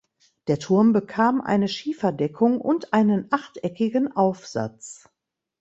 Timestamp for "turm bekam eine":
0.57-1.67